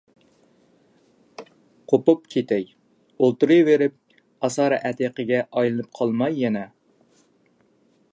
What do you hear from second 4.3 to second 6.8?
ئاسارئەتىقىگە ئايلىنىپ قالماي يەنە.